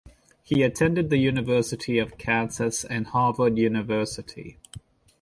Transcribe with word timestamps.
He 0.41 0.63
attended 0.63 1.11
the 1.11 1.19
University 1.19 1.99
of 1.99 2.17
Kansas 2.17 2.83
and 2.83 3.05
Harvard 3.05 3.59
University. 3.59 4.57